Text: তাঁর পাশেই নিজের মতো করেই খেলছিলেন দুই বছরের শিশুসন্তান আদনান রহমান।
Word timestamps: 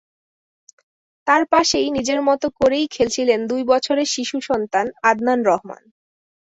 তাঁর 1.27 1.43
পাশেই 1.51 1.87
নিজের 1.91 2.19
মতো 2.21 2.47
করেই 2.59 2.85
খেলছিলেন 2.87 3.39
দুই 3.47 3.61
বছরের 3.71 4.07
শিশুসন্তান 4.07 4.85
আদনান 5.09 5.39
রহমান। 5.45 5.83